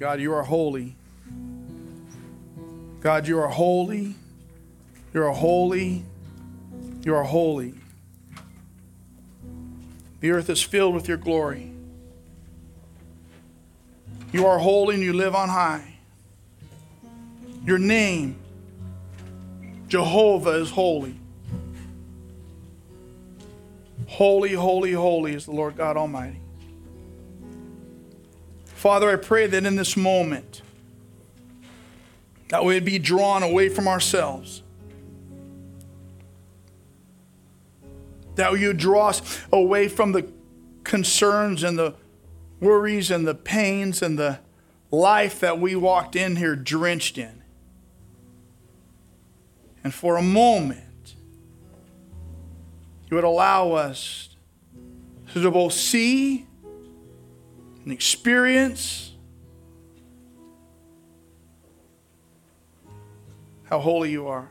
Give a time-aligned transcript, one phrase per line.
[0.00, 0.96] God, you are holy.
[3.02, 4.14] God, you are holy.
[5.12, 6.02] You are holy.
[7.02, 7.74] You are holy.
[10.20, 11.70] The earth is filled with your glory.
[14.32, 15.96] You are holy and you live on high.
[17.66, 18.36] Your name,
[19.88, 21.14] Jehovah, is holy.
[24.06, 26.40] Holy, holy, holy is the Lord God Almighty.
[28.80, 30.62] Father, I pray that in this moment,
[32.48, 34.62] that we'd be drawn away from ourselves.
[38.36, 40.32] That you draw us away from the
[40.82, 41.92] concerns and the
[42.58, 44.38] worries and the pains and the
[44.90, 47.42] life that we walked in here drenched in.
[49.84, 51.16] And for a moment,
[53.10, 54.30] you would allow us
[55.34, 56.46] to both see
[57.90, 59.10] and experience
[63.68, 64.48] how holy you are.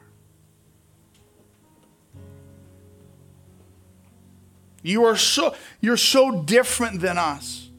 [4.84, 7.70] You are so you're so different than us.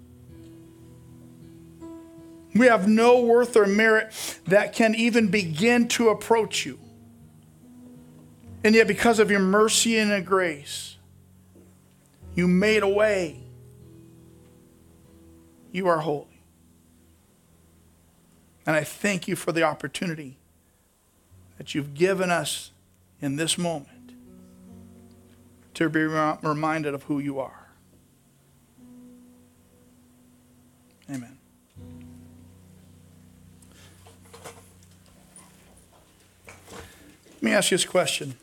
[2.54, 4.14] We have no worth or merit
[4.46, 6.78] that can even begin to approach you.
[8.64, 10.96] And yet, because of your mercy and your grace,
[12.34, 13.49] you made a way.
[15.72, 16.42] You are holy.
[18.66, 20.36] And I thank you for the opportunity
[21.58, 22.72] that you've given us
[23.20, 24.12] in this moment
[25.74, 27.68] to be reminded of who you are.
[31.10, 31.38] Amen.
[37.34, 38.34] Let me ask you this question.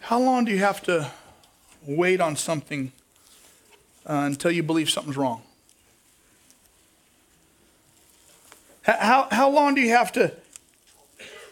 [0.00, 1.10] How long do you have to
[1.86, 2.92] wait on something
[4.08, 5.42] uh, until you believe something's wrong?
[8.82, 10.32] How, how long do you have to,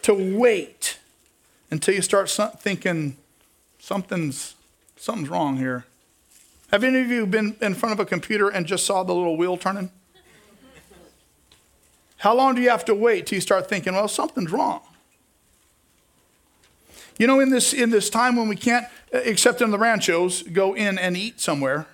[0.01, 0.97] to wait
[1.69, 3.15] until you start thinking
[3.77, 4.55] something's,
[4.95, 5.85] something's wrong here?
[6.71, 9.37] Have any of you been in front of a computer and just saw the little
[9.37, 9.91] wheel turning?
[12.17, 14.81] How long do you have to wait till you start thinking, well, something's wrong?
[17.19, 20.73] You know, in this, in this time when we can't, except in the ranchos, go
[20.73, 21.85] in and eat somewhere,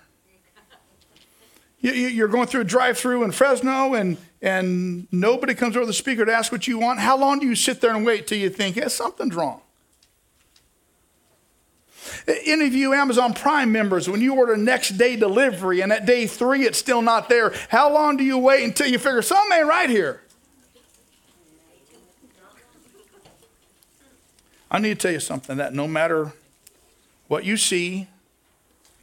[1.83, 5.93] you, are going through a drive through in Fresno and, and nobody comes over the
[5.93, 6.99] speaker to ask what you want.
[6.99, 9.59] How long do you sit there and wait till you think, yeah, something's wrong?
[12.45, 16.25] Any of you Amazon Prime members, when you order next day delivery and at day
[16.25, 19.67] three it's still not there, how long do you wait until you figure something ain't
[19.67, 20.21] right here?
[24.71, 26.33] I need to tell you something that no matter
[27.27, 28.07] what you see,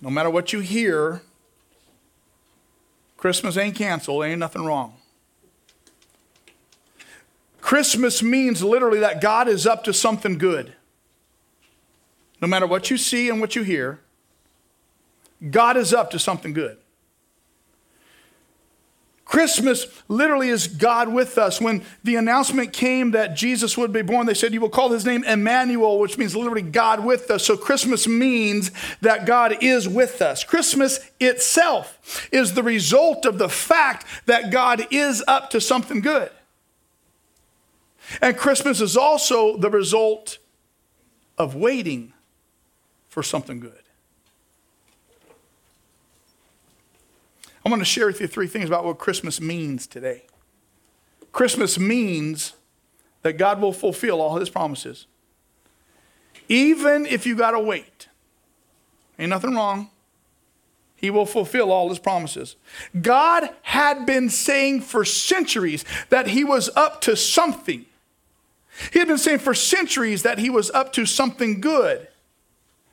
[0.00, 1.22] no matter what you hear,
[3.20, 4.94] Christmas ain't canceled, ain't nothing wrong.
[7.60, 10.72] Christmas means literally that God is up to something good.
[12.40, 14.00] No matter what you see and what you hear,
[15.50, 16.78] God is up to something good.
[19.30, 21.60] Christmas literally is God with us.
[21.60, 25.04] When the announcement came that Jesus would be born, they said, You will call his
[25.06, 27.46] name Emmanuel, which means literally God with us.
[27.46, 30.42] So Christmas means that God is with us.
[30.42, 36.32] Christmas itself is the result of the fact that God is up to something good.
[38.20, 40.38] And Christmas is also the result
[41.38, 42.14] of waiting
[43.08, 43.84] for something good.
[47.64, 50.24] I want to share with you three things about what Christmas means today.
[51.32, 52.54] Christmas means
[53.22, 55.06] that God will fulfill all his promises.
[56.48, 58.08] Even if you got to wait.
[59.18, 59.90] Ain't nothing wrong.
[60.96, 62.56] He will fulfill all his promises.
[63.00, 67.86] God had been saying for centuries that he was up to something.
[68.92, 72.08] He had been saying for centuries that he was up to something good,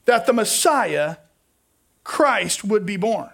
[0.05, 1.17] that the Messiah,
[2.03, 3.29] Christ, would be born.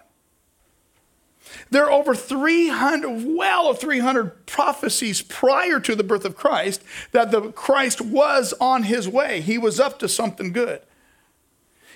[1.70, 6.82] There are over 300, well of 300 prophecies prior to the birth of Christ
[7.12, 9.40] that the Christ was on his way.
[9.40, 10.80] He was up to something good.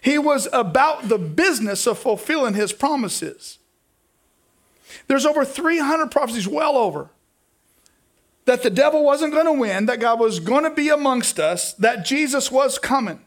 [0.01, 3.59] He was about the business of fulfilling his promises.
[5.07, 7.11] There's over 300 prophecies, well over,
[8.45, 11.73] that the devil wasn't going to win, that God was going to be amongst us,
[11.75, 13.21] that Jesus was coming.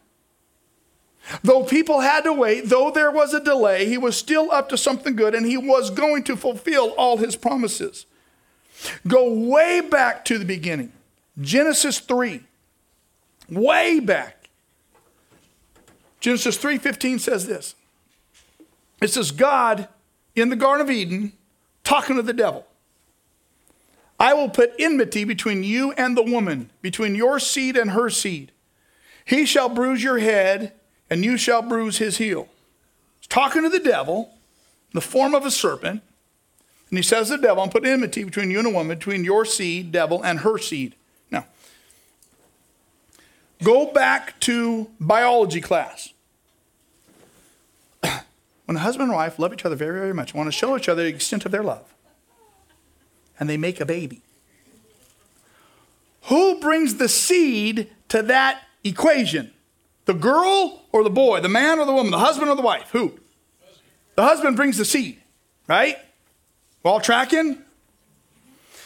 [1.43, 4.77] Though people had to wait, though there was a delay, he was still up to
[4.77, 8.05] something good and he was going to fulfill all his promises.
[9.07, 10.91] Go way back to the beginning.
[11.39, 12.41] Genesis 3.
[13.49, 14.49] Way back.
[16.19, 17.75] Genesis 3:15 says this.
[19.01, 19.87] It says God
[20.35, 21.33] in the Garden of Eden
[21.83, 22.67] talking to the devil.
[24.19, 28.51] I will put enmity between you and the woman, between your seed and her seed.
[29.25, 30.73] He shall bruise your head,
[31.11, 32.47] and you shall bruise his heel.
[33.19, 34.31] He's talking to the devil
[34.91, 36.01] in the form of a serpent.
[36.89, 39.25] And he says to the devil, I'm putting enmity between you and a woman, between
[39.25, 40.95] your seed, devil, and her seed.
[41.29, 41.45] Now,
[43.61, 46.13] go back to biology class.
[48.65, 50.87] when a husband and wife love each other very, very much, want to show each
[50.87, 51.93] other the extent of their love,
[53.37, 54.21] and they make a baby.
[56.23, 59.51] Who brings the seed to that equation?
[60.11, 61.39] The girl or the boy?
[61.39, 62.11] The man or the woman?
[62.11, 62.89] The husband or the wife?
[62.91, 63.17] Who?
[64.15, 65.21] The husband brings the seed,
[65.69, 65.97] right?
[66.83, 67.59] All tracking?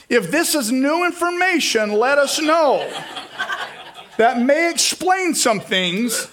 [0.07, 2.87] If this is new information, let us know.
[4.17, 6.31] that may explain some things.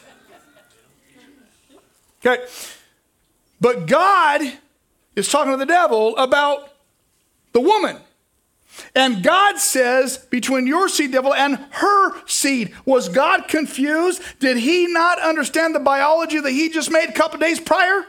[2.20, 2.44] Okay.
[3.62, 4.42] But God
[5.16, 6.70] is talking to the devil about
[7.52, 7.96] the woman.
[8.94, 12.74] And God says, between your seed, devil, and her seed.
[12.84, 14.22] Was God confused?
[14.38, 18.06] Did he not understand the biology that he just made a couple days prior?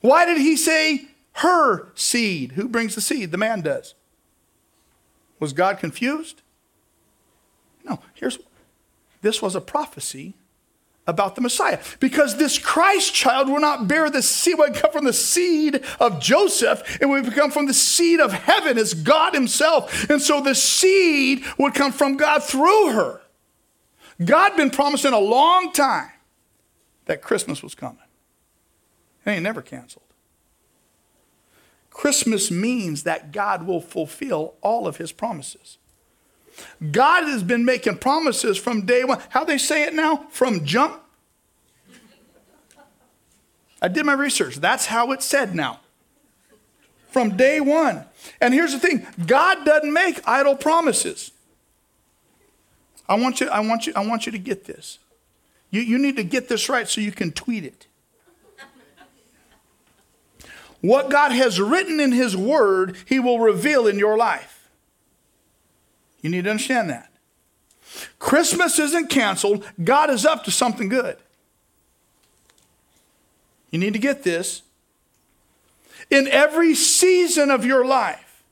[0.00, 2.52] Why did he say her seed?
[2.52, 3.30] Who brings the seed?
[3.30, 3.94] The man does.
[5.40, 6.42] Was God confused?
[7.84, 8.00] No.
[8.14, 8.38] Here's
[9.22, 10.34] this was a prophecy
[11.06, 11.78] about the Messiah.
[12.00, 16.20] Because this Christ child will not bear the seed, would come from the seed of
[16.20, 20.08] Joseph, it would come from the seed of heaven as God Himself.
[20.08, 23.20] And so the seed would come from God through her.
[24.24, 26.10] God been promising a long time
[27.06, 27.98] that Christmas was coming.
[29.26, 30.04] It ain't never canceled.
[31.90, 35.78] Christmas means that God will fulfill all of his promises.
[36.90, 39.20] God has been making promises from day one.
[39.30, 40.26] How they say it now?
[40.30, 41.00] From jump.
[43.80, 44.56] I did my research.
[44.56, 45.80] That's how it's said now.
[47.10, 48.04] From day one.
[48.40, 51.32] And here's the thing God doesn't make idle promises.
[53.08, 54.98] I want you, I want you, I want you to get this.
[55.70, 57.86] You, you need to get this right so you can tweet it.
[60.80, 64.53] What God has written in His Word, He will reveal in your life.
[66.24, 67.10] You need to understand that.
[68.18, 71.18] Christmas isn't canceled, God is up to something good.
[73.70, 74.62] You need to get this.
[76.10, 78.42] In every season of your life,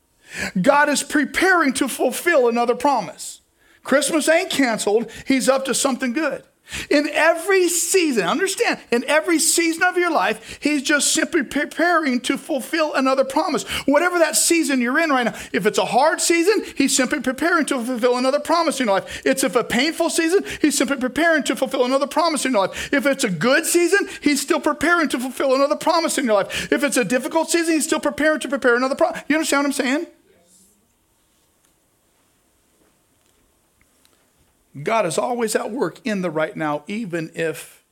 [0.61, 3.41] God is preparing to fulfill another promise.
[3.81, 6.43] Christmas ain't canceled, He's up to something good.
[6.89, 12.37] In every season, understand, in every season of your life, He's just simply preparing to
[12.37, 13.63] fulfill another promise.
[13.85, 17.65] Whatever that season you're in right now, if it's a hard season, He's simply preparing
[17.67, 19.21] to fulfill another promise in your life.
[19.25, 22.93] It's if a painful season, He's simply preparing to fulfill another promise in your life.
[22.93, 26.71] If it's a good season, He's still preparing to fulfill another promise in your life.
[26.71, 29.21] If it's a difficult season, He's still preparing to prepare another promise.
[29.27, 30.07] You understand what I'm saying?
[34.81, 37.83] God is always at work in the right now, even if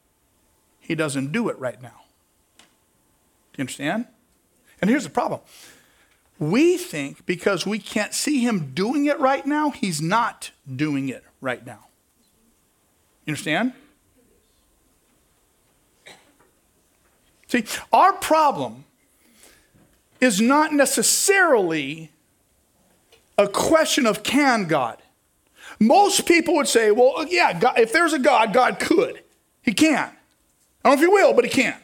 [0.80, 2.01] He doesn't do it right now.
[2.57, 4.07] Do you understand?
[4.81, 5.42] And here's the problem
[6.39, 11.24] we think because we can't see Him doing it right now, He's not doing it
[11.39, 11.86] right now.
[13.25, 13.74] You understand?
[17.48, 18.86] See, our problem
[20.21, 22.11] is not necessarily
[23.38, 25.02] a question of can God.
[25.81, 29.23] Most people would say, well, yeah, God, if there's a God, God could.
[29.64, 30.14] He can't.
[30.85, 31.81] I don't know if he will, but he can't."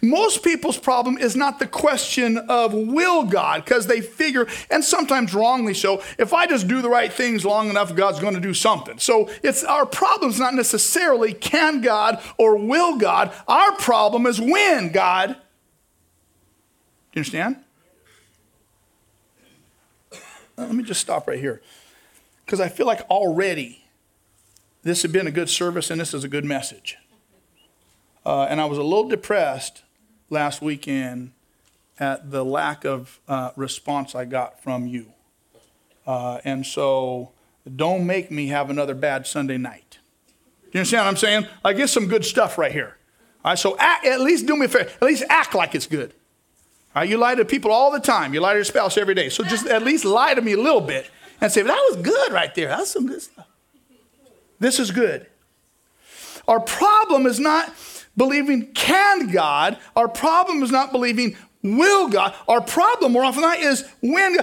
[0.00, 5.34] Most people's problem is not the question of will God, because they figure, and sometimes
[5.34, 8.54] wrongly so, if I just do the right things long enough, God's going to do
[8.54, 8.98] something.
[9.00, 13.32] So it's our problem's not necessarily can God or will God.
[13.48, 15.30] Our problem is when God.
[15.30, 17.56] Do you understand?
[20.56, 21.60] Let me just stop right here
[22.48, 23.84] because I feel like already
[24.82, 26.96] this has been a good service and this is a good message.
[28.24, 29.82] Uh, and I was a little depressed
[30.30, 31.32] last weekend
[31.98, 35.12] at the lack of uh, response I got from you.
[36.06, 37.32] Uh, and so
[37.76, 39.98] don't make me have another bad Sunday night.
[40.62, 41.46] Do you understand what I'm saying?
[41.62, 42.96] I get some good stuff right here.
[43.44, 44.88] All right, so act, at least do me a favor.
[44.88, 46.14] At least act like it's good.
[46.96, 48.32] All right, you lie to people all the time.
[48.32, 49.28] You lie to your spouse every day.
[49.28, 52.32] So just at least lie to me a little bit and say, that was good
[52.32, 52.68] right there.
[52.68, 53.46] That's some good stuff.
[54.58, 55.26] This is good.
[56.46, 57.72] Our problem is not
[58.16, 59.78] believing can God.
[59.94, 62.34] Our problem is not believing will God.
[62.48, 64.36] Our problem more often than not is when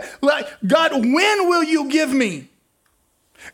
[0.66, 2.50] God, when will you give me?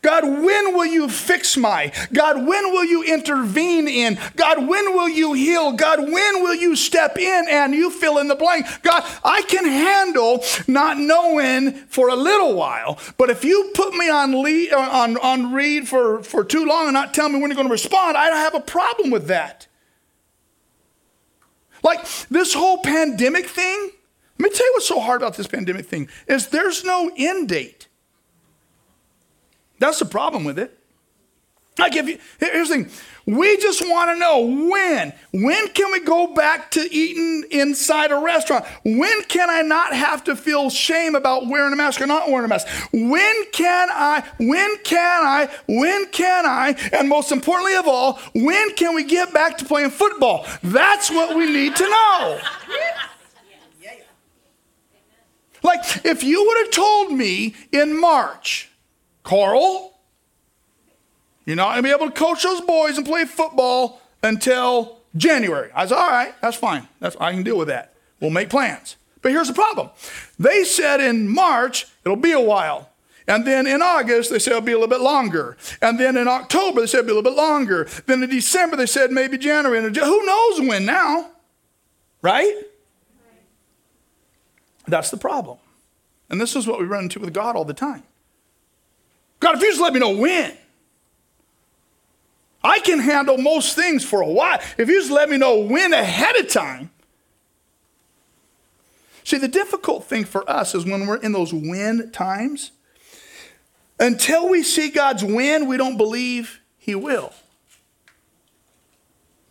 [0.01, 1.91] God, when will you fix my?
[2.13, 4.17] God, when will you intervene in?
[4.35, 5.73] God, when will you heal?
[5.73, 8.65] God, when will you step in and you fill in the blank?
[8.83, 14.09] God, I can handle not knowing for a little while, but if you put me
[14.09, 17.49] on lead, uh, on, on read for, for too long and not tell me when
[17.49, 19.67] you're going to respond, I don't have a problem with that.
[21.83, 23.91] Like this whole pandemic thing,
[24.39, 27.49] let me tell you what's so hard about this pandemic thing is there's no end
[27.49, 27.80] date.
[29.81, 30.77] That's the problem with it.
[31.79, 32.91] I give you, here's the thing.
[33.25, 35.11] We just want to know when.
[35.31, 38.63] When can we go back to eating inside a restaurant?
[38.83, 42.45] When can I not have to feel shame about wearing a mask or not wearing
[42.45, 42.67] a mask?
[42.93, 48.75] When can I, when can I, when can I, and most importantly of all, when
[48.75, 50.45] can we get back to playing football?
[50.61, 52.39] That's what we need to know.
[55.63, 58.70] Like, if you would have told me in March,
[59.23, 59.93] Carl,
[61.45, 65.69] you're not going to be able to coach those boys and play football until January.
[65.75, 66.87] I said, all right, that's fine.
[66.99, 67.93] That's, I can deal with that.
[68.19, 68.95] We'll make plans.
[69.21, 69.89] But here's the problem.
[70.39, 72.89] They said in March, it'll be a while.
[73.27, 75.57] And then in August, they said it'll be a little bit longer.
[75.81, 77.87] And then in October, they said it'll be a little bit longer.
[78.07, 79.81] Then in December, they said maybe January.
[79.81, 81.29] Who knows when now?
[82.21, 82.63] Right?
[84.87, 85.57] That's the problem.
[86.29, 88.03] And this is what we run into with God all the time.
[89.41, 90.53] God, if you just let me know when,
[92.63, 94.59] I can handle most things for a while.
[94.77, 96.91] If you just let me know when ahead of time.
[99.23, 102.71] See, the difficult thing for us is when we're in those when times,
[103.99, 107.33] until we see God's when, we don't believe He will.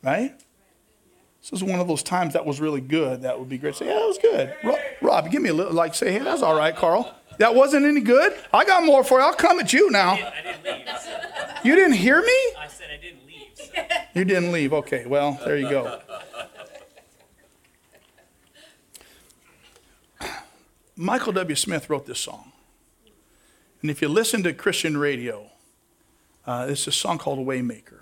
[0.02, 0.34] Right?
[1.40, 3.22] This is one of those times that was really good.
[3.22, 3.74] That would be great.
[3.74, 4.54] Say, yeah, that was good.
[4.62, 7.12] Rob, Rob, give me a little, like, say, hey, that's all right, Carl.
[7.40, 8.34] That wasn't any good?
[8.52, 9.24] I got more for you.
[9.24, 10.10] I'll come at you now.
[10.10, 11.64] I didn't leave.
[11.64, 12.26] You didn't hear me?
[12.58, 13.36] I said I didn't leave.
[14.14, 14.74] You didn't leave.
[14.74, 16.02] Okay, well, there you go.
[20.96, 21.56] Michael W.
[21.56, 22.52] Smith wrote this song.
[23.80, 25.50] And if you listen to Christian radio,
[26.46, 28.00] uh, it's a song called Waymaker.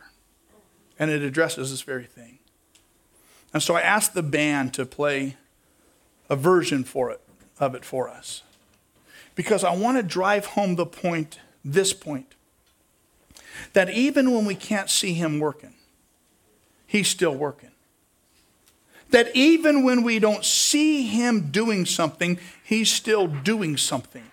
[0.99, 2.40] And it addresses this very thing.
[3.54, 5.37] And so I asked the band to play
[6.28, 7.21] a version for it,
[7.61, 8.42] of it for us.
[9.38, 12.35] Because I want to drive home the point, this point,
[13.73, 15.75] that even when we can't see him working,
[16.88, 17.71] he's still working.
[19.11, 24.27] That even when we don't see him doing something, he's still doing something.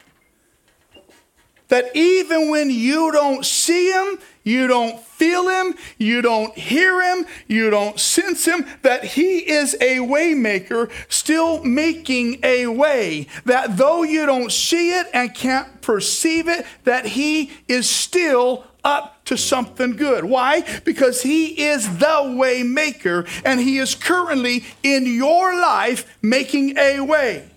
[1.69, 7.25] That even when you don't see him, you don't feel him, you don't hear him,
[7.47, 13.27] you don't sense him, that he is a waymaker, still making a way.
[13.45, 19.25] That though you don't see it and can't perceive it, that he is still up
[19.25, 20.23] to something good.
[20.25, 20.61] Why?
[20.85, 26.99] Because he is the way maker and he is currently in your life making a
[26.99, 27.49] way.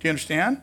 [0.00, 0.62] Do you understand?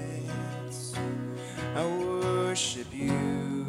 [2.51, 3.65] Worship you.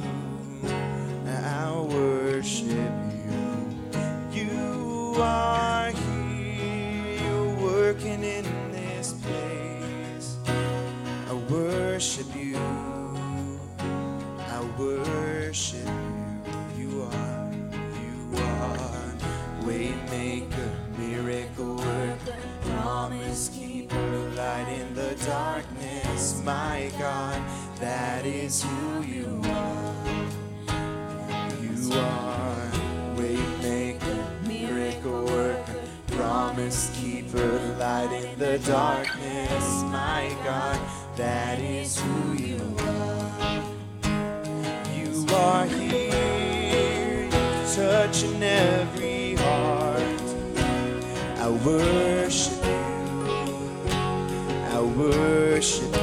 [1.24, 2.92] I worship
[3.28, 3.70] you.
[4.32, 10.36] You are here, you're working in this place.
[11.30, 12.58] I worship you.
[13.78, 15.86] I worship
[16.76, 16.88] you.
[16.90, 17.52] You are,
[18.02, 19.14] you are
[19.62, 26.42] waymaker, miracle worker, promise keeper, light in the darkness.
[26.44, 26.90] My
[28.52, 29.94] is who you are.
[31.64, 32.70] You are
[33.16, 39.64] waymaker, miracle worker, promise keeper, light in the darkness.
[39.84, 40.78] My God,
[41.16, 43.62] that is who you are.
[44.98, 47.30] You are here,
[47.74, 50.20] touching every heart.
[51.38, 52.82] I worship you.
[54.76, 56.01] I worship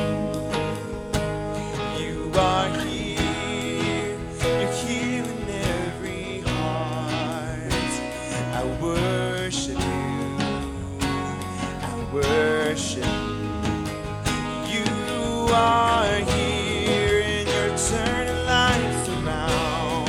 [15.59, 20.07] are here and you're turning lives around.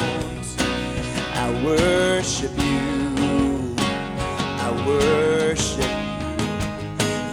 [1.45, 3.75] I worship you.
[4.67, 5.93] I worship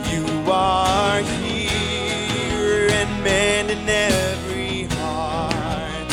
[0.10, 0.22] you.
[0.26, 6.12] You are here and mending every heart.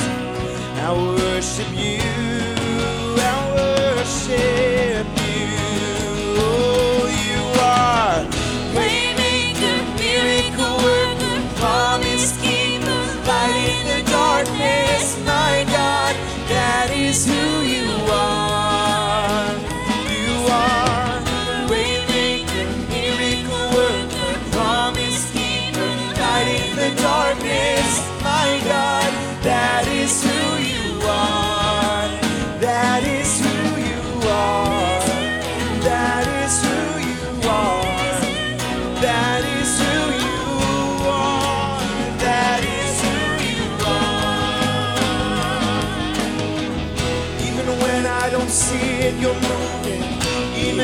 [0.87, 2.04] I worship you.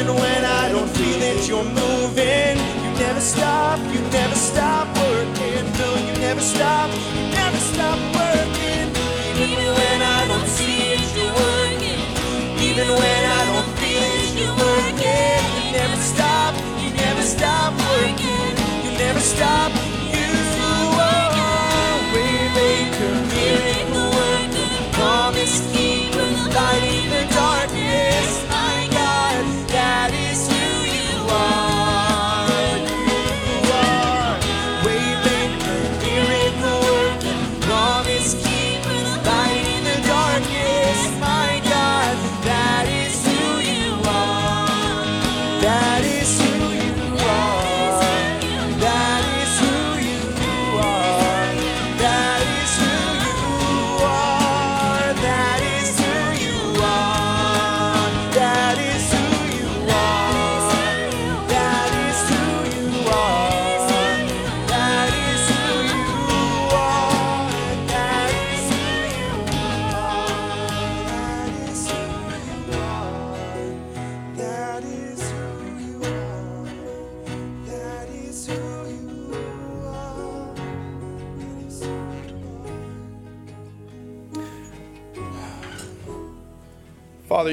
[0.01, 2.57] Even when I don't feel it, you're moving.
[2.57, 5.63] You never stop, you never stop working.
[5.79, 8.89] No, you never stop, you never stop working.
[9.37, 12.01] Even when I don't see it, you're working.
[12.65, 15.41] Even when I don't feel it, you're working.
[15.67, 18.57] You never stop, you never stop working.
[18.85, 19.90] You never stop.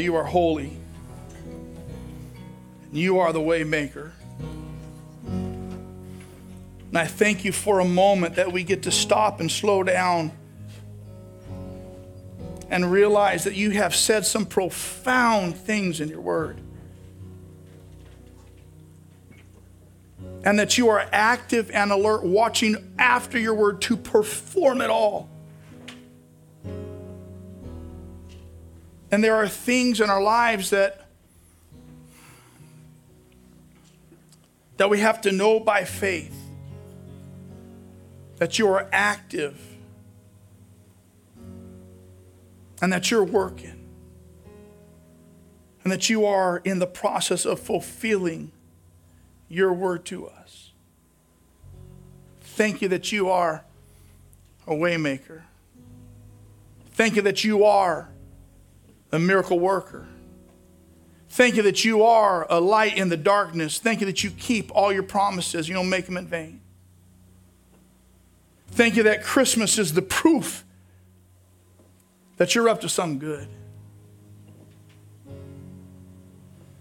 [0.08, 0.72] You are holy.
[2.86, 4.14] and You are the way maker.
[5.26, 10.32] And I thank you for a moment that we get to stop and slow down
[12.70, 16.58] and realize that you have said some profound things in your word.
[20.46, 25.30] And that you are active and alert, watching after your word to perform it all.
[29.12, 31.08] And there are things in our lives that
[34.78, 36.36] that we have to know by faith
[38.38, 39.60] that you are active
[42.82, 43.88] and that you're working
[45.84, 48.52] and that you are in the process of fulfilling
[49.50, 50.74] your word to us.
[52.42, 53.64] Thank you that you are
[54.68, 55.42] a waymaker.
[56.92, 58.10] Thank you that you are
[59.12, 60.08] a miracle worker.
[61.30, 63.80] Thank you that you are a light in the darkness.
[63.80, 65.68] Thank you that you keep all your promises.
[65.68, 66.62] You don't make them in vain.
[68.70, 70.64] Thank you that Christmas is the proof
[72.38, 73.48] that you're up to something good.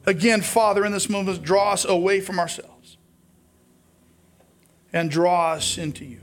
[0.04, 2.96] Again, Father, in this moment, draw us away from ourselves
[4.92, 6.20] and draw us into you.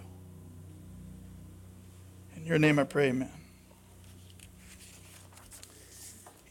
[2.36, 3.30] In your name I pray, amen.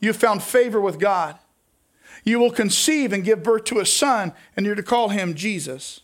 [0.00, 1.38] You have found favor with God.
[2.24, 6.00] You will conceive and give birth to a son, and you're to call him Jesus.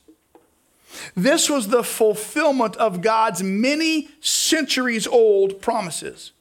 [1.16, 6.32] This was the fulfillment of God's many centuries old promises.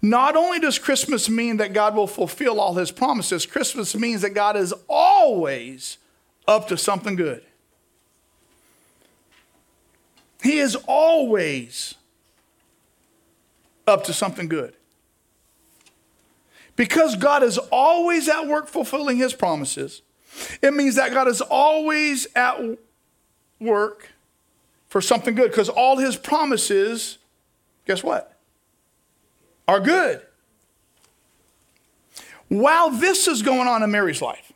[0.00, 4.30] Not only does Christmas mean that God will fulfill all his promises, Christmas means that
[4.30, 5.98] God is always
[6.46, 7.42] up to something good.
[10.40, 11.96] He is always
[13.88, 14.77] up to something good.
[16.78, 20.00] Because God is always at work fulfilling his promises,
[20.62, 22.78] it means that God is always at
[23.58, 24.10] work
[24.88, 27.18] for something good because all his promises,
[27.84, 28.32] guess what?
[29.66, 30.22] Are good.
[32.46, 34.52] While this is going on in Mary's life,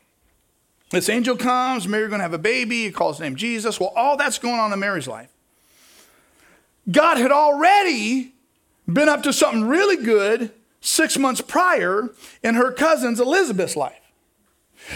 [0.90, 3.80] this angel comes, Mary's to have a baby, he calls his name Jesus.
[3.80, 5.28] Well, all that's going on in Mary's life.
[6.88, 8.32] God had already
[8.86, 12.10] been up to something really good six months prior
[12.42, 14.01] in her cousin's Elizabeth's life.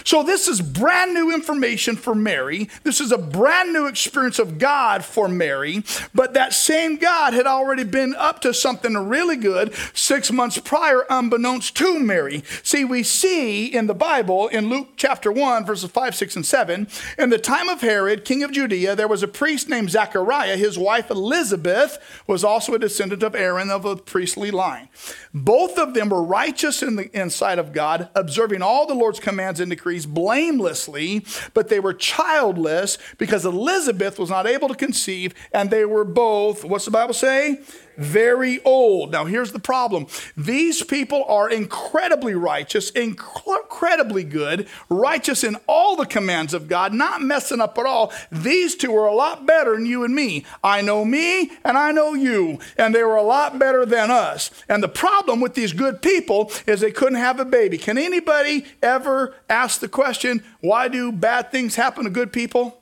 [0.04, 2.68] So, this is brand new information for Mary.
[2.82, 5.82] This is a brand new experience of God for Mary.
[6.14, 11.04] But that same God had already been up to something really good six months prior,
[11.08, 12.42] unbeknownst to Mary.
[12.62, 16.88] See, we see in the Bible, in Luke chapter 1, verses 5, 6, and 7,
[17.18, 20.56] in the time of Herod, king of Judea, there was a priest named Zachariah.
[20.56, 24.88] His wife Elizabeth was also a descendant of Aaron of a priestly line.
[25.32, 29.60] Both of them were righteous in the inside of God, observing all the Lord's commands
[29.60, 35.70] and decrees blamelessly, but they were childless because Elizabeth was not able to conceive, and
[35.70, 37.60] they were both, what's the Bible say?
[37.96, 39.10] Very old.
[39.10, 40.06] Now, here's the problem
[40.36, 47.22] these people are incredibly righteous, incredibly good, righteous in all the commands of God, not
[47.22, 48.12] messing up at all.
[48.30, 50.44] These two are a lot better than you and me.
[50.62, 54.50] I know me and I know you, and they were a lot better than us.
[54.68, 57.78] And the problem with these good people is they couldn't have a baby.
[57.78, 62.78] Can anybody ever ask the question, why do bad things happen to good people?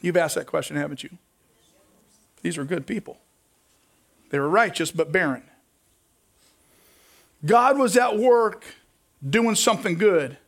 [0.00, 1.10] You've asked that question, haven't you?
[2.42, 3.18] These are good people.
[4.34, 5.44] They were righteous but barren.
[7.46, 8.64] God was at work
[9.24, 10.38] doing something good,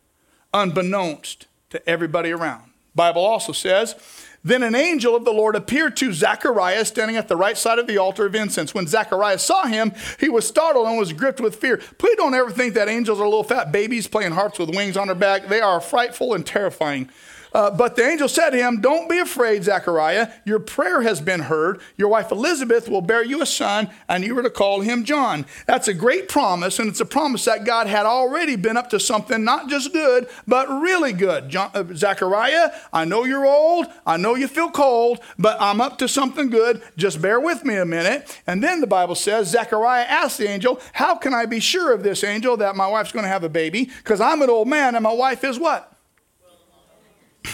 [0.53, 2.73] unbeknownst to everybody around.
[2.97, 3.95] Bible also says,
[4.43, 7.87] then an angel of the Lord appeared to Zechariah standing at the right side of
[7.87, 8.75] the altar of incense.
[8.75, 11.77] When Zechariah saw him, he was startled and was gripped with fear.
[11.77, 15.07] Please don't ever think that angels are little fat babies playing harps with wings on
[15.07, 15.47] their back.
[15.47, 17.09] They are frightful and terrifying.
[17.57, 20.31] Uh, but the angel said to him, Don't be afraid, Zechariah.
[20.45, 21.81] Your prayer has been heard.
[21.97, 25.47] Your wife Elizabeth will bear you a son, and you are to call him John.
[25.65, 29.01] That's a great promise, and it's a promise that God had already been up to
[29.01, 31.49] something not just good, but really good.
[31.49, 33.87] John, uh, Zechariah, I know you're old.
[34.05, 36.83] I know you feel cold, but I'm up to something good.
[36.99, 38.39] Just bear with me a minute.
[38.47, 42.03] And then the Bible says, Zechariah asked the angel, How can I be sure of
[42.03, 43.87] this, angel, that my wife's going to have a baby?
[43.97, 45.96] Because I'm an old man, and my wife is what?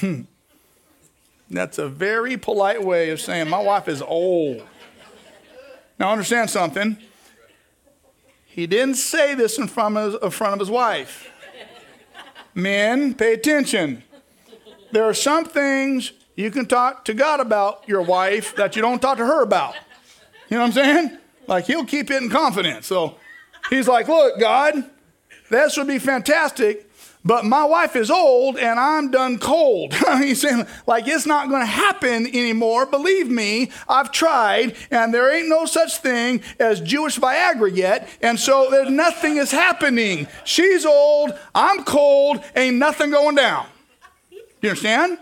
[0.00, 0.22] Hmm.
[1.50, 4.62] That's a very polite way of saying my wife is old.
[5.98, 6.96] Now, understand something.
[8.46, 11.30] He didn't say this in front of, in front of his wife.
[12.54, 14.02] Men, pay attention.
[14.90, 19.00] There are some things you can talk to God about your wife that you don't
[19.00, 19.74] talk to her about.
[20.48, 21.18] You know what I'm saying?
[21.46, 22.86] Like he'll keep it in confidence.
[22.86, 23.16] So
[23.70, 24.90] he's like, Look, God,
[25.50, 26.91] this would be fantastic
[27.24, 29.94] but my wife is old and I'm done cold.
[30.18, 32.86] He's saying, like, it's not going to happen anymore.
[32.86, 38.08] Believe me, I've tried, and there ain't no such thing as Jewish Viagra yet.
[38.20, 40.26] And so there's nothing is happening.
[40.44, 43.66] She's old, I'm cold, ain't nothing going down.
[44.60, 45.18] You understand?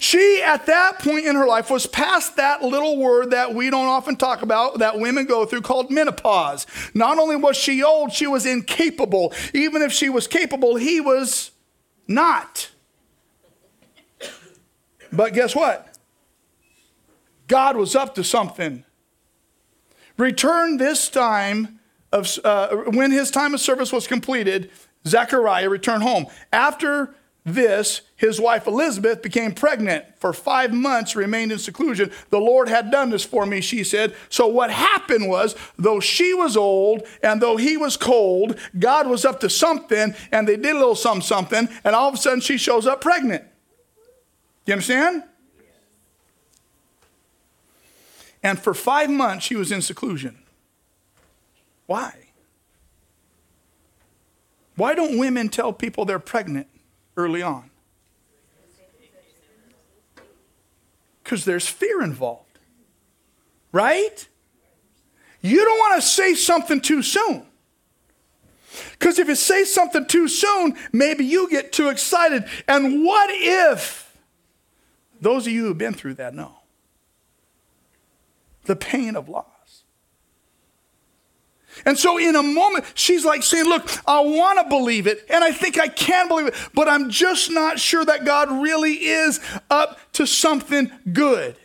[0.00, 3.86] She, at that point in her life, was past that little word that we don't
[3.86, 6.66] often talk about that women go through called menopause.
[6.94, 9.34] Not only was she old, she was incapable.
[9.52, 11.50] Even if she was capable, he was
[12.08, 12.70] not.
[15.12, 15.98] But guess what?
[17.46, 18.84] God was up to something.
[20.16, 21.78] Return this time
[22.10, 24.70] of uh, when his time of service was completed,
[25.06, 26.24] Zechariah returned home.
[26.54, 30.04] After this, his wife Elizabeth became pregnant.
[30.18, 32.12] For five months, remained in seclusion.
[32.28, 34.14] The Lord had done this for me, she said.
[34.28, 39.24] So, what happened was, though she was old and though he was cold, God was
[39.24, 42.40] up to something, and they did a little something, something, and all of a sudden
[42.40, 43.44] she shows up pregnant.
[44.66, 45.24] You understand?
[48.42, 50.38] And for five months, she was in seclusion.
[51.86, 52.28] Why?
[54.76, 56.66] Why don't women tell people they're pregnant?
[57.20, 57.70] Early on?
[61.22, 62.58] Because there's fear involved,
[63.72, 64.28] right?
[65.42, 67.46] You don't want to say something too soon.
[68.92, 72.44] Because if you say something too soon, maybe you get too excited.
[72.66, 74.16] And what if
[75.20, 76.56] those of you who've been through that know
[78.64, 79.49] the pain of loss?
[81.84, 85.42] And so, in a moment, she's like saying, Look, I want to believe it, and
[85.42, 89.40] I think I can believe it, but I'm just not sure that God really is
[89.70, 91.56] up to something good.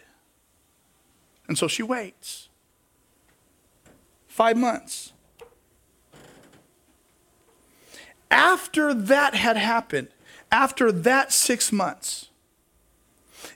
[1.48, 2.50] And so she waits.
[4.28, 5.14] Five months.
[8.30, 10.10] After that had happened,
[10.52, 12.30] after that six months,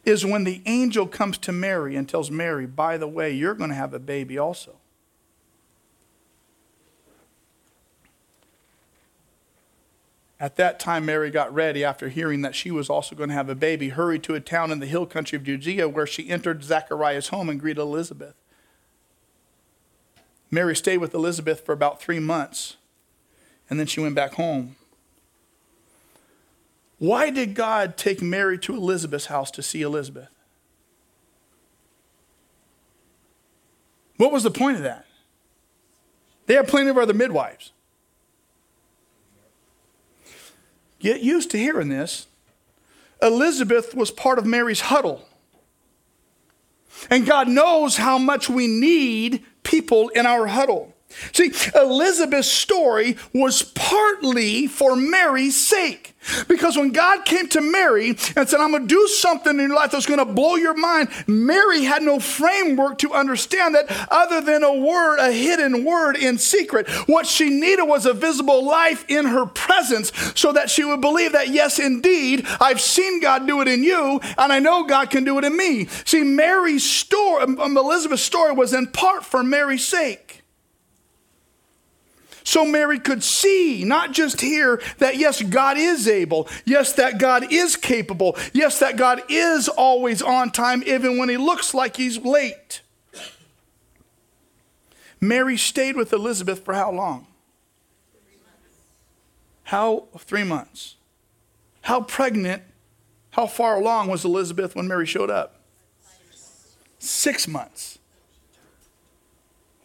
[0.06, 3.70] is when the angel comes to Mary and tells Mary, By the way, you're going
[3.70, 4.79] to have a baby also.
[10.40, 13.50] At that time, Mary got ready after hearing that she was also going to have
[13.50, 16.64] a baby, hurried to a town in the hill country of Judea where she entered
[16.64, 18.36] Zachariah's home and greeted Elizabeth.
[20.50, 22.78] Mary stayed with Elizabeth for about three months,
[23.70, 24.78] and then she went back home.
[27.00, 30.30] Why did God take Mary to Elizabeth's house to see Elizabeth?
[34.18, 35.06] What was the point of that?
[36.46, 37.72] They had plenty of other midwives.
[41.00, 42.28] Get used to hearing this.
[43.22, 45.26] Elizabeth was part of Mary's huddle.
[47.10, 50.94] And God knows how much we need people in our huddle.
[51.34, 56.16] See, Elizabeth's story was partly for Mary's sake.
[56.48, 59.76] Because when God came to Mary and said, I'm going to do something in your
[59.76, 64.42] life that's going to blow your mind, Mary had no framework to understand that other
[64.42, 66.90] than a word, a hidden word in secret.
[67.08, 71.32] What she needed was a visible life in her presence so that she would believe
[71.32, 75.24] that, yes, indeed, I've seen God do it in you, and I know God can
[75.24, 75.86] do it in me.
[76.06, 80.39] See, Mary's story, um, Elizabeth's story was in part for Mary's sake
[82.50, 86.50] so Mary could see, not just hear, that yes, God is able.
[86.66, 88.36] Yes, that God is capable.
[88.54, 92.82] Yes, that God is always on time, even when he looks like he's late.
[95.22, 97.28] Mary stayed with Elizabeth for how long?
[99.66, 100.06] How?
[100.18, 100.96] Three months.
[101.82, 102.64] How pregnant,
[103.30, 105.60] how far along was Elizabeth when Mary showed up?
[106.98, 108.00] Six months.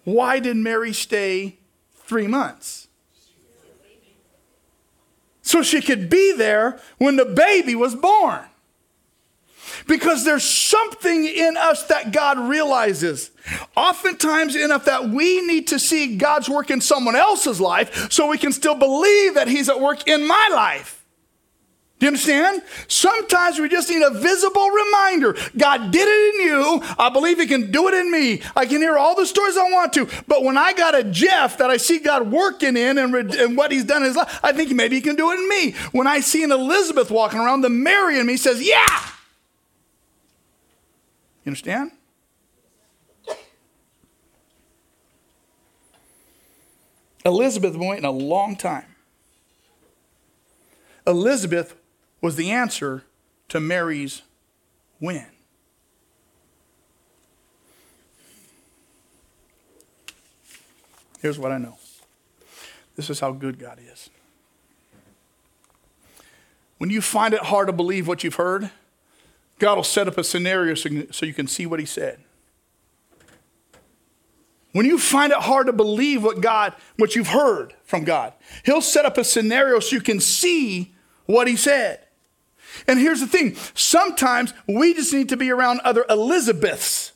[0.04, 1.58] Why did Mary stay
[2.04, 2.88] three months.
[5.42, 8.40] So she could be there when the baby was born.
[9.86, 13.30] Because there's something in us that God realizes.
[13.76, 18.38] Oftentimes enough that we need to see God's work in someone else's life so we
[18.38, 21.03] can still believe that He's at work in my life.
[22.04, 22.60] You understand?
[22.86, 25.34] Sometimes we just need a visible reminder.
[25.56, 26.82] God did it in you.
[26.98, 28.42] I believe He can do it in me.
[28.54, 30.06] I can hear all the stories I want to.
[30.28, 33.72] But when I got a Jeff that I see God working in and, and what
[33.72, 35.70] He's done in His life, I think maybe He can do it in me.
[35.92, 38.84] When I see an Elizabeth walking around, the Mary in me says, Yeah.
[41.42, 41.90] You understand?
[47.24, 48.94] Elizabeth been waiting a long time.
[51.06, 51.74] Elizabeth
[52.24, 53.04] was the answer
[53.50, 54.22] to Mary's
[54.98, 55.26] when.
[61.20, 61.76] Here's what I know
[62.96, 64.08] this is how good God is.
[66.78, 68.70] When you find it hard to believe what you've heard,
[69.58, 72.20] God will set up a scenario so you can see what He said.
[74.72, 78.32] When you find it hard to believe what God, what you've heard from God,
[78.64, 80.94] He'll set up a scenario so you can see
[81.26, 82.00] what He said.
[82.86, 87.12] And here's the thing sometimes we just need to be around other Elizabeths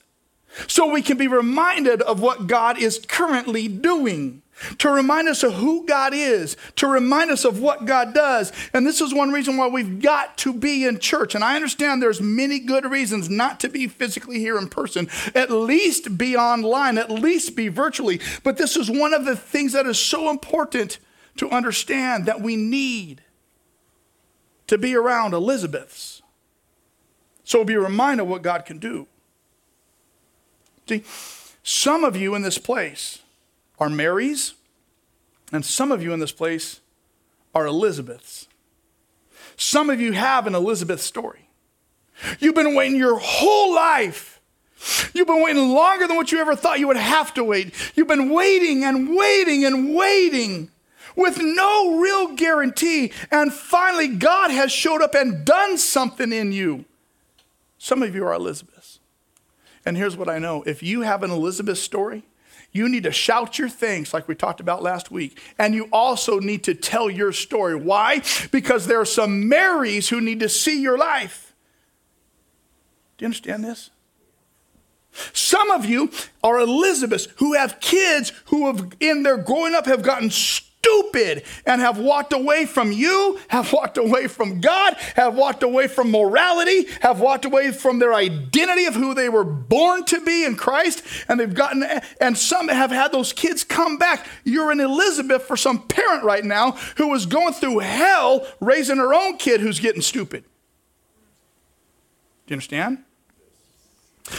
[0.66, 4.42] so we can be reminded of what God is currently doing.
[4.78, 8.52] To remind us of who God is, to remind us of what God does.
[8.74, 11.36] And this is one reason why we've got to be in church.
[11.36, 15.52] And I understand there's many good reasons not to be physically here in person, at
[15.52, 18.20] least be online, at least be virtually.
[18.42, 20.98] But this is one of the things that is so important
[21.36, 23.22] to understand that we need
[24.68, 26.22] to be around Elizabeths.
[27.44, 29.06] So be reminded of what God can do.
[30.88, 31.02] See,
[31.62, 33.20] some of you in this place
[33.78, 34.54] are Marys,
[35.52, 36.80] and some of you in this place
[37.54, 38.48] are Elizabeths.
[39.56, 41.48] Some of you have an Elizabeth story.
[42.38, 44.40] You've been waiting your whole life.
[45.12, 47.74] You've been waiting longer than what you ever thought you would have to wait.
[47.94, 50.70] You've been waiting and waiting and waiting
[51.16, 53.12] with no real guarantee.
[53.30, 56.84] And finally, God has showed up and done something in you.
[57.78, 58.98] Some of you are Elizabeths.
[59.84, 62.24] And here's what I know if you have an Elizabeth story,
[62.72, 65.40] you need to shout your thanks, like we talked about last week.
[65.58, 67.74] And you also need to tell your story.
[67.74, 68.22] Why?
[68.50, 71.54] Because there are some Marys who need to see your life.
[73.16, 73.90] Do you understand this?
[75.32, 76.10] Some of you
[76.44, 80.30] are Elizabeths who have kids who have, in their growing up, have gotten
[80.80, 85.88] stupid and have walked away from you, have walked away from God, have walked away
[85.88, 90.44] from morality, have walked away from their identity of who they were born to be
[90.44, 91.84] in Christ, and they've gotten,
[92.20, 94.26] and some have had those kids come back.
[94.44, 99.14] You're an Elizabeth for some parent right now who is going through hell raising her
[99.14, 100.44] own kid who's getting stupid.
[102.46, 103.04] Do you understand?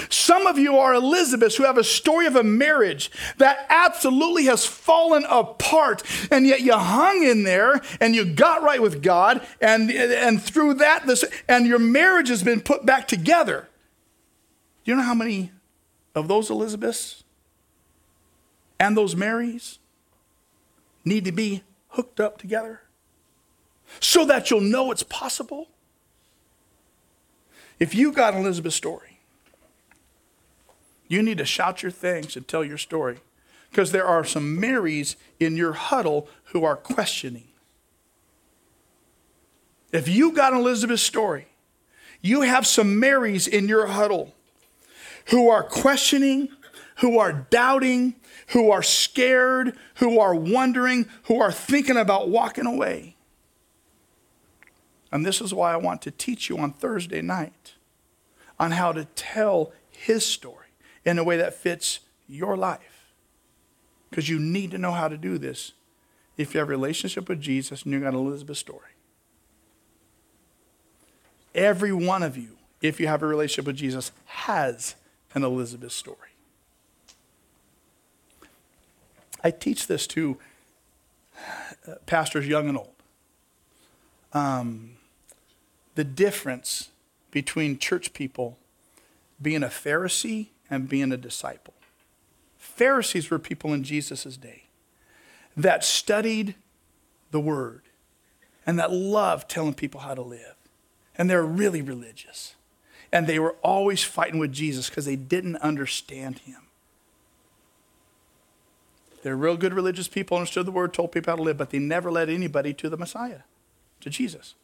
[0.09, 4.65] Some of you are Elizabeths who have a story of a marriage that absolutely has
[4.65, 9.91] fallen apart, and yet you hung in there and you got right with God, and,
[9.91, 13.67] and through that, this, and your marriage has been put back together.
[14.83, 15.51] Do you know how many
[16.15, 17.23] of those Elizabeths
[18.79, 19.79] and those Marys
[21.05, 22.81] need to be hooked up together
[23.99, 25.67] so that you'll know it's possible?
[27.79, 29.18] If you got Elizabeth's story,
[31.09, 33.17] you need to shout your thanks and tell your story
[33.69, 37.47] because there are some Marys in your huddle who are questioning.
[39.91, 41.47] If you got Elizabeth's story,
[42.21, 44.35] you have some Marys in your huddle
[45.25, 46.49] who are questioning,
[46.97, 48.15] who are doubting,
[48.49, 53.15] who are scared, who are wondering, who are thinking about walking away.
[55.11, 57.73] And this is why I want to teach you on Thursday night
[58.59, 60.58] on how to tell his story
[61.09, 63.13] in a way that fits your life.
[64.09, 65.73] Because you need to know how to do this
[66.37, 68.91] if you have a relationship with Jesus and you got Elizabeth's story.
[71.55, 74.95] Every one of you, if you have a relationship with Jesus, has
[75.33, 76.17] an Elizabeth story.
[79.43, 80.37] I teach this to
[81.87, 82.93] uh, pastors young and old.
[84.33, 84.91] Um,
[85.95, 86.89] the difference
[87.31, 88.57] between church people
[89.41, 91.73] being a Pharisee and being a disciple.
[92.57, 94.63] Pharisees were people in Jesus' day
[95.57, 96.55] that studied
[97.31, 97.83] the word
[98.65, 100.55] and that loved telling people how to live.
[101.17, 102.55] And they're really religious.
[103.11, 106.61] And they were always fighting with Jesus because they didn't understand him.
[109.23, 111.79] They're real good religious people, understood the word, told people how to live, but they
[111.79, 113.41] never led anybody to the Messiah,
[114.01, 114.55] to Jesus.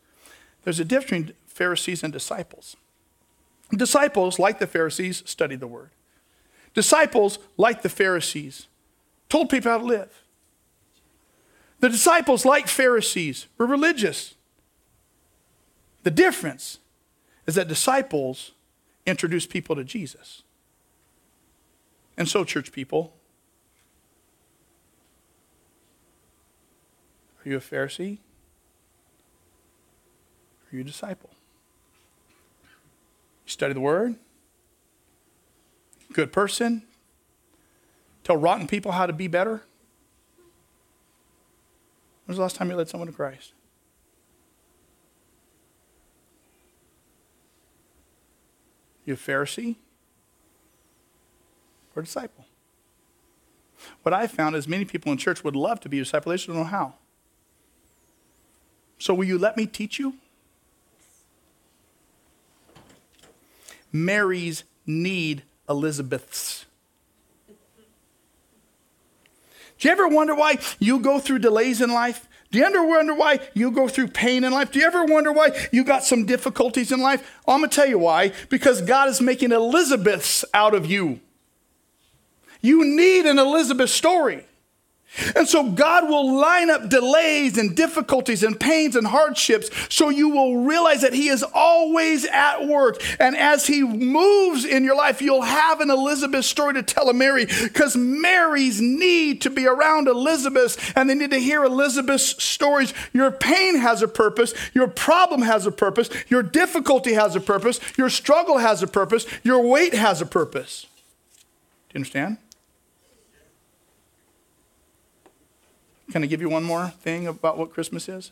[0.64, 2.78] There's a difference between Pharisees and disciples.
[3.72, 5.90] Disciples, like the Pharisees, studied the word.
[6.74, 8.68] Disciples, like the Pharisees,
[9.30, 10.24] told people how to live.
[11.80, 14.36] The disciples, like Pharisees, were religious.
[16.04, 16.80] The difference
[17.48, 18.52] is that disciples
[19.06, 20.44] introduce people to Jesus.
[22.18, 23.14] And so, church people,
[27.44, 28.20] are you a Pharisee?
[30.72, 31.35] Are you a disciple?
[33.46, 34.16] You study the Word?
[36.14, 36.84] Good person?
[38.24, 39.62] Tell rotten people how to be better?
[42.26, 43.54] When was the last time you led someone to Christ?
[49.06, 49.76] You a Pharisee
[51.96, 52.46] or a disciple?
[54.02, 56.38] What I found is many people in church would love to be a disciple, they
[56.38, 56.96] just don't know how.
[58.98, 60.16] So, will you let me teach you?
[63.96, 66.66] Marys need Elizabeths.
[69.80, 72.28] Do you ever wonder why you go through delays in life?
[72.52, 74.72] Do you ever wonder why you go through pain in life?
[74.72, 77.40] Do you ever wonder why you got some difficulties in life?
[77.48, 78.34] I'm going to tell you why.
[78.50, 81.20] Because God is making Elizabeths out of you.
[82.62, 84.46] You need an Elizabeth story.
[85.36, 90.30] And so God will line up delays and difficulties and pains and hardships so you
[90.30, 93.02] will realize that He is always at work.
[93.20, 97.14] And as He moves in your life, you'll have an Elizabeth story to tell a
[97.14, 102.94] Mary because Marys need to be around Elizabeth and they need to hear Elizabeth's stories.
[103.14, 107.80] Your pain has a purpose, your problem has a purpose, your difficulty has a purpose,
[107.98, 110.88] your struggle has a purpose, your weight has a purpose.
[111.90, 112.38] Do you understand?
[116.16, 118.32] Can I give you one more thing about what Christmas is?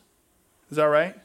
[0.71, 1.17] Is that right?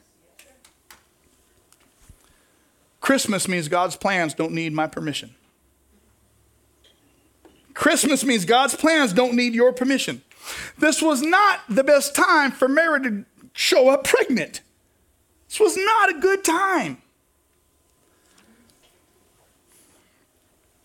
[3.01, 5.37] Christmas means God's plans don't need my permission.
[7.75, 10.23] Christmas means God's plans don't need your permission.
[10.77, 14.61] This was not the best time for Mary to show up pregnant.
[15.49, 17.01] This was not a good time.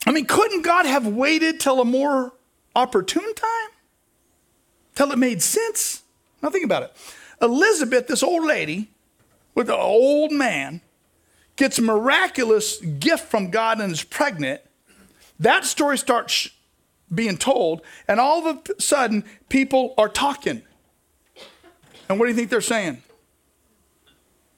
[0.06, 2.32] I mean, couldn't God have waited till a more
[2.76, 3.73] opportune time?
[4.96, 6.04] Till it made sense.
[6.42, 6.94] Now think about it.
[7.42, 8.90] Elizabeth, this old lady
[9.56, 10.82] with the old man,
[11.56, 14.62] gets miraculous gift from God and is pregnant.
[15.40, 16.50] that story starts
[17.14, 20.64] being told, and all of a sudden, people are talking.
[22.10, 23.04] And what do you think they're saying?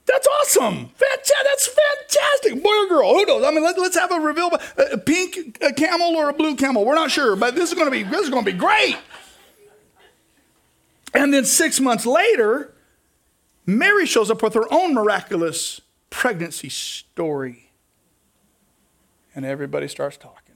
[0.06, 0.90] That's awesome.
[0.90, 1.36] Fantastic.
[1.44, 2.64] That's fantastic.
[2.64, 3.44] Boy or girl, who knows?
[3.44, 4.52] I mean, let, us have a reveal.
[4.54, 6.86] Uh, a pink camel or a blue camel.
[6.86, 8.98] We're not sure, but this is going to be this is going to be great.
[11.16, 12.76] And then six months later,
[13.66, 17.72] Mary shows up with her own miraculous pregnancy story.
[19.34, 20.56] And everybody starts talking.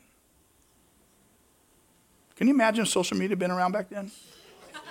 [2.36, 4.12] Can you imagine social media been around back then?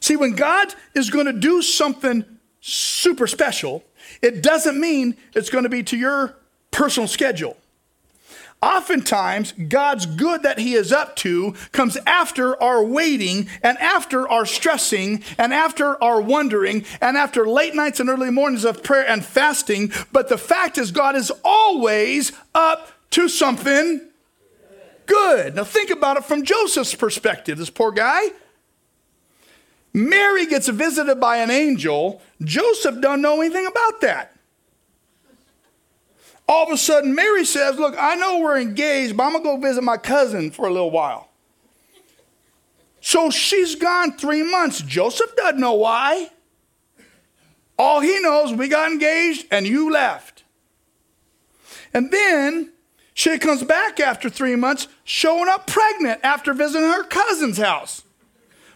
[0.00, 2.24] See, when God is going to do something
[2.60, 3.84] super special,
[4.22, 6.36] it doesn't mean it's going to be to your
[6.70, 7.56] personal schedule.
[8.60, 14.44] Oftentimes, God's good that He is up to comes after our waiting and after our
[14.44, 19.24] stressing and after our wondering and after late nights and early mornings of prayer and
[19.24, 19.92] fasting.
[20.10, 24.08] But the fact is, God is always up to something
[25.06, 25.54] good.
[25.54, 27.58] Now, think about it from Joseph's perspective.
[27.58, 28.22] This poor guy.
[29.92, 32.20] Mary gets visited by an angel.
[32.42, 34.37] Joseph don't know anything about that.
[36.48, 39.50] All of a sudden, Mary says, Look, I know we're engaged, but I'm going to
[39.50, 41.28] go visit my cousin for a little while.
[43.00, 44.80] So she's gone three months.
[44.80, 46.30] Joseph doesn't know why.
[47.78, 50.42] All he knows, we got engaged and you left.
[51.94, 52.72] And then
[53.14, 58.02] she comes back after three months, showing up pregnant after visiting her cousin's house.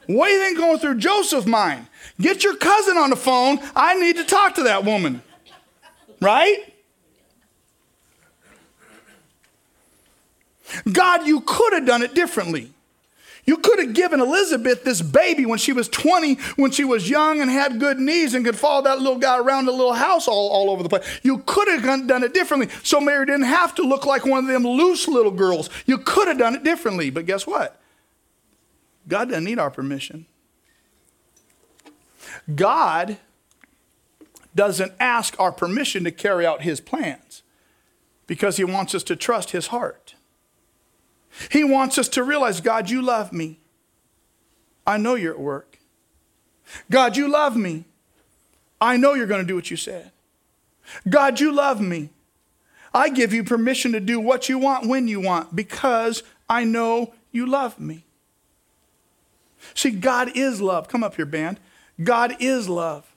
[0.07, 1.87] What do you think going through Joseph's mind?
[2.21, 3.59] Get your cousin on the phone.
[3.75, 5.23] I need to talk to that woman.
[6.21, 6.72] Right?
[10.91, 12.73] God, you could have done it differently.
[13.45, 17.41] You could have given Elizabeth this baby when she was 20, when she was young
[17.41, 20.51] and had good knees and could follow that little guy around the little house all,
[20.51, 21.05] all over the place.
[21.25, 22.69] You could have done it differently.
[22.85, 25.71] So Mary didn't have to look like one of them loose little girls.
[25.87, 27.11] You could have done it differently.
[27.11, 27.81] But guess what?
[29.09, 30.27] God doesn't need our permission.
[32.55, 33.19] God
[34.55, 37.43] doesn't ask our permission to carry out his plans
[38.27, 40.02] because he wants us to trust his heart.
[41.51, 43.59] He wants us to realize, God, you love me.
[44.87, 45.79] I know you're at work.
[46.91, 47.85] God, you love me.
[48.81, 50.11] I know you're going to do what you said.
[51.09, 52.11] God, you love me.
[52.95, 57.15] I give you permission to do what you want when you want because I know
[57.31, 58.05] you love me.
[59.75, 60.89] See, God is love.
[60.89, 61.59] Come up here, band.
[62.03, 63.15] God is love.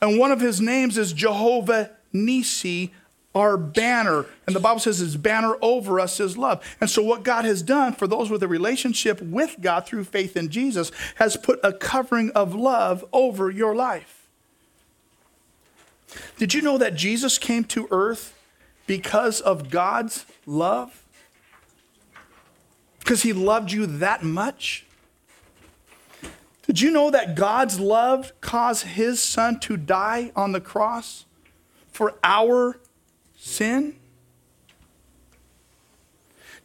[0.00, 2.92] And one of his names is Jehovah Nisi,
[3.36, 4.24] our banner.
[4.46, 6.64] And the Bible says his banner over us is love.
[6.80, 10.36] And so, what God has done for those with a relationship with God through faith
[10.36, 14.26] in Jesus has put a covering of love over your life.
[16.38, 18.34] Did you know that Jesus came to earth
[18.86, 21.02] because of God's love?
[23.00, 24.86] Because he loved you that much?
[26.66, 31.26] Did you know that God's love caused his son to die on the cross
[31.92, 32.80] for our
[33.46, 33.96] sin?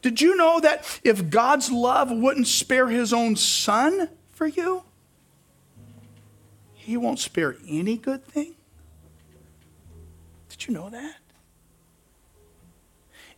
[0.02, 4.84] Did you know that if God's love wouldn't spare his own son for you,
[6.74, 8.56] he won't spare any good thing?
[10.50, 11.18] Did you know that?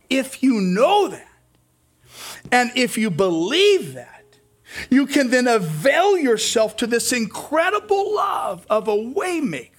[0.08, 1.28] If you know that,
[2.50, 4.24] and if you believe that,
[4.88, 9.73] you can then avail yourself to this incredible love of a waymaker.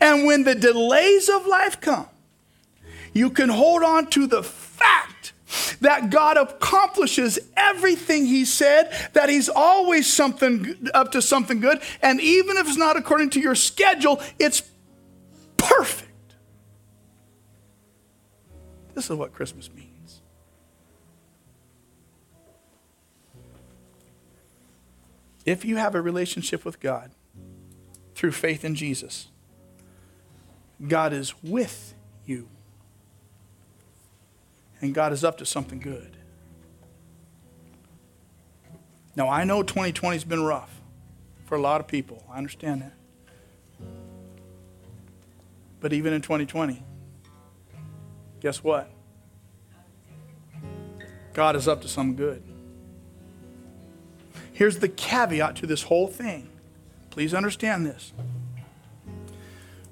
[0.00, 2.06] And when the delays of life come,
[3.12, 5.32] you can hold on to the fact
[5.80, 12.20] that God accomplishes everything he said, that he's always something up to something good, and
[12.20, 14.62] even if it's not according to your schedule, it's
[15.56, 16.08] perfect.
[18.94, 20.20] This is what Christmas means.
[25.46, 27.12] If you have a relationship with God
[28.14, 29.28] through faith in Jesus,
[30.86, 32.48] God is with you.
[34.80, 36.16] And God is up to something good.
[39.16, 40.80] Now, I know 2020 has been rough
[41.44, 42.22] for a lot of people.
[42.30, 42.92] I understand that.
[45.80, 46.82] But even in 2020,
[48.40, 48.90] guess what?
[51.32, 52.42] God is up to some good.
[54.52, 56.50] Here's the caveat to this whole thing.
[57.10, 58.12] Please understand this.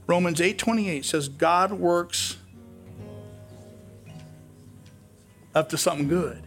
[0.07, 2.37] Romans 8:28 says God works
[5.55, 6.43] up to something good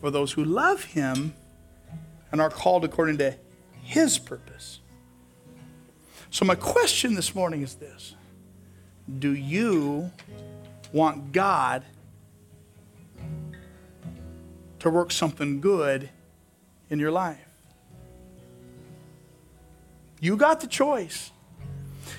[0.00, 1.34] for those who love him
[2.32, 3.36] and are called according to
[3.82, 4.80] his purpose.
[6.30, 8.14] So my question this morning is this.
[9.18, 10.10] do you
[10.92, 11.82] want God
[14.80, 16.10] to work something good
[16.90, 17.48] in your life?
[20.20, 21.30] You got the choice.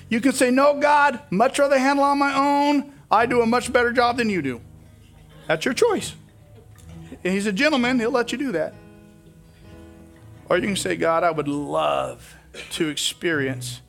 [0.08, 2.92] You can say, No, God, much rather handle on my own.
[3.10, 4.60] I do a much better job than you do.
[5.46, 6.14] That's your choice.
[7.24, 8.74] And he's a gentleman, he'll let you do that.
[10.48, 12.36] Or you can say, God, I would love
[12.72, 13.80] to experience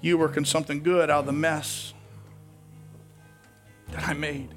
[0.00, 1.94] you working something good out of the mess
[3.92, 4.48] that I made.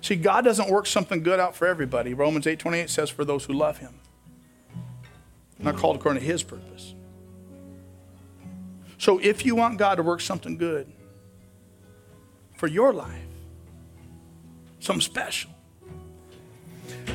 [0.00, 2.14] See, God doesn't work something good out for everybody.
[2.14, 4.00] Romans 8:28 says for those who love him.
[5.58, 6.94] Not called according to his purpose.
[8.98, 10.92] So if you want God to work something good
[12.54, 13.22] for your life,
[14.80, 15.50] something special,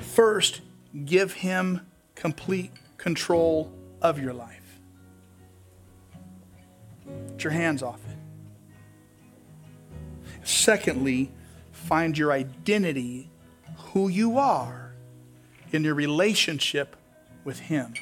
[0.01, 0.61] first
[1.05, 1.81] give him
[2.15, 3.71] complete control
[4.01, 4.79] of your life.
[7.31, 8.17] Get your hands off it.
[10.43, 11.31] Secondly,
[11.71, 13.29] find your identity,
[13.77, 14.93] who you are,
[15.71, 16.95] in your relationship
[17.43, 17.93] with him.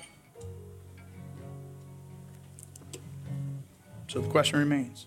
[4.12, 5.06] So the question remains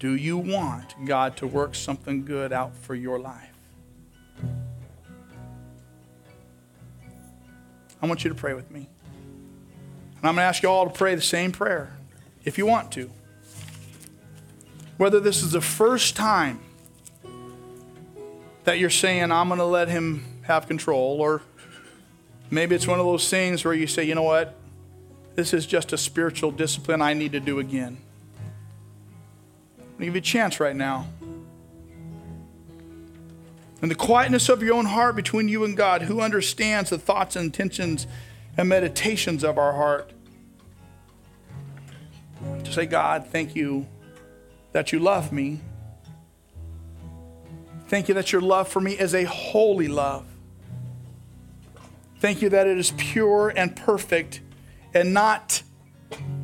[0.00, 3.54] Do you want God to work something good out for your life?
[8.02, 8.88] I want you to pray with me.
[10.16, 11.96] And I'm going to ask you all to pray the same prayer
[12.44, 13.08] if you want to.
[14.96, 16.58] Whether this is the first time
[18.64, 21.40] that you're saying, I'm going to let Him have control, or
[22.50, 24.59] maybe it's one of those things where you say, you know what?
[25.34, 27.98] This is just a spiritual discipline I need to do again.
[29.78, 31.06] I'll give you a chance right now.
[33.82, 37.36] In the quietness of your own heart between you and God, who understands the thoughts
[37.36, 38.06] and intentions
[38.56, 40.12] and meditations of our heart?
[42.64, 43.86] To say, God, thank you
[44.72, 45.60] that you love me.
[47.88, 50.24] Thank you that your love for me is a holy love.
[52.18, 54.40] Thank you that it is pure and perfect
[54.94, 55.62] and not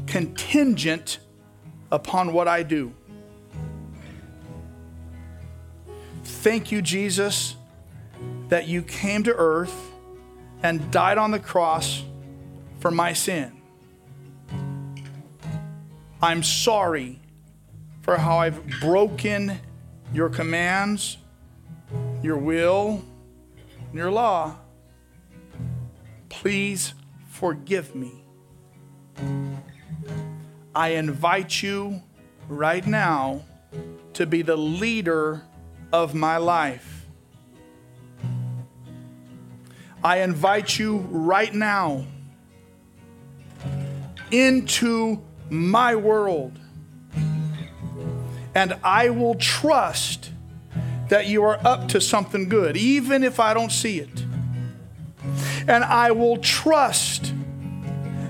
[0.07, 1.18] contingent
[1.90, 2.94] upon what I do.
[6.24, 7.57] Thank you, Jesus,
[8.49, 9.74] that you came to earth
[10.62, 12.03] and died on the cross
[12.78, 13.61] for my sin.
[16.22, 17.20] I'm sorry
[18.03, 19.59] for how I've broken
[20.12, 21.18] your commands,
[22.22, 23.05] your will,
[23.88, 24.57] and your law.
[26.28, 26.94] Please
[27.28, 28.26] forgive me.
[30.75, 32.03] I invite you
[32.49, 33.43] right now
[34.12, 35.43] to be the leader
[35.93, 37.07] of my life.
[40.05, 42.05] I invite you right now
[44.31, 46.59] into my world.
[48.55, 50.31] And I will trust
[51.09, 54.25] that you are up to something good, even if I don't see it.
[55.69, 57.35] And I will trust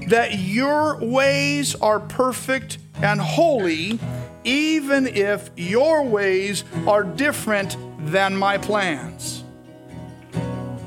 [0.07, 3.99] that your ways are perfect and holy,
[4.45, 7.77] even if your ways are different
[8.07, 9.43] than my plans.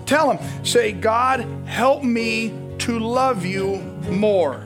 [0.05, 3.77] Tell him, say, God, help me to love you
[4.09, 4.63] more.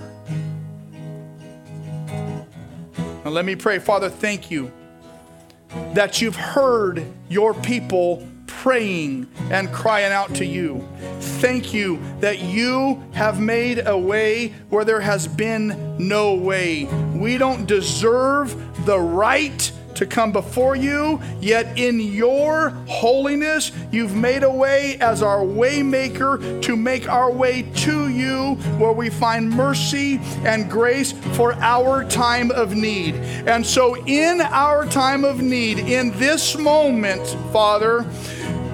[2.98, 3.80] Now let me pray.
[3.80, 4.72] Father, thank you
[5.94, 8.28] that you've heard your people
[8.64, 10.88] praying and crying out to you.
[11.20, 16.86] Thank you that you have made a way where there has been no way.
[17.14, 18.56] We don't deserve
[18.86, 25.22] the right to come before you, yet in your holiness, you've made a way as
[25.22, 31.54] our waymaker to make our way to you where we find mercy and grace for
[31.56, 33.16] our time of need.
[33.48, 38.06] And so, in our time of need, in this moment, Father,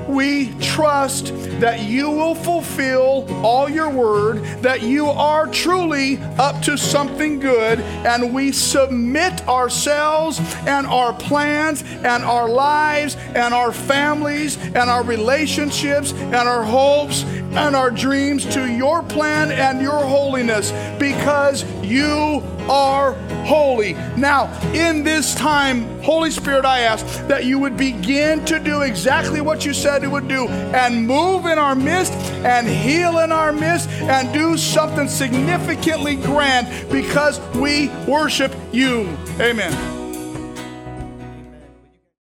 [0.09, 1.27] we trust
[1.59, 7.79] that you will fulfill all your word, that you are truly up to something good,
[7.79, 15.03] and we submit ourselves and our plans and our lives and our families and our
[15.03, 22.43] relationships and our hopes and our dreams to your plan and your holiness because you
[22.69, 23.13] are
[23.45, 23.93] holy.
[24.15, 29.41] Now, in this time, Holy Spirit, I ask that you would begin to do exactly
[29.41, 32.13] what you said you would do and move in our midst
[32.45, 39.17] and heal in our midst and do something significantly grand because we worship you.
[39.39, 39.98] Amen.